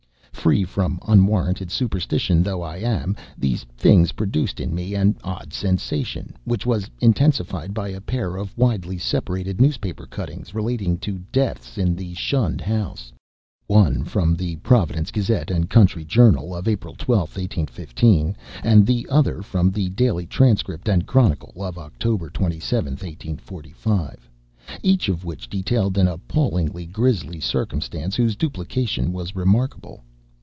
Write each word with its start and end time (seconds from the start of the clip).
Free 0.33 0.63
from 0.63 0.99
unwarranted 1.07 1.69
superstition 1.69 2.41
though 2.41 2.63
I 2.63 2.77
am, 2.77 3.15
these 3.37 3.63
things 3.77 4.13
produced 4.13 4.59
in 4.59 4.73
me 4.73 4.95
an 4.95 5.15
odd 5.23 5.53
sensation, 5.53 6.35
which 6.45 6.65
was 6.65 6.89
intensified 6.99 7.75
by 7.75 7.89
a 7.89 8.01
pair 8.01 8.37
of 8.37 8.57
widely 8.57 8.97
separated 8.97 9.61
newspaper 9.61 10.07
cuttings 10.07 10.55
relating 10.55 10.97
to 11.05 11.19
deaths 11.31 11.77
in 11.77 11.95
the 11.95 12.15
shunned 12.15 12.59
house 12.61 13.13
one 13.67 14.03
from 14.03 14.35
the 14.35 14.55
Providence 14.55 15.11
Gazette 15.11 15.51
and 15.51 15.69
Country 15.69 16.03
Journal 16.03 16.55
of 16.55 16.67
April 16.67 16.95
12, 16.95 17.19
1815, 17.37 18.35
and 18.63 18.83
the 18.87 19.05
other 19.11 19.43
from 19.43 19.69
the 19.69 19.89
Daily 19.89 20.25
Transcript 20.25 20.89
and 20.89 21.05
Chronicle 21.05 21.53
of 21.57 21.77
October 21.77 22.31
27, 22.31 22.93
1845 22.93 24.27
each 24.81 25.07
of 25.07 25.23
which 25.23 25.47
detailed 25.47 25.99
an 25.99 26.07
appallingly 26.07 26.87
grisly 26.87 27.39
circumstance 27.39 28.15
whose 28.15 28.35
duplication 28.35 29.13
was 29.13 29.35
remarkable. 29.35 30.01